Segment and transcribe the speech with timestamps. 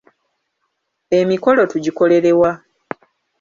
[1.19, 2.51] Emikolo tugikolere wa?